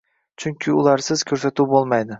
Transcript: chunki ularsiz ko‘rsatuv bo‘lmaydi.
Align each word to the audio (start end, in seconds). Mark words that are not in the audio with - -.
chunki 0.43 0.73
ularsiz 0.81 1.25
ko‘rsatuv 1.33 1.73
bo‘lmaydi. 1.77 2.09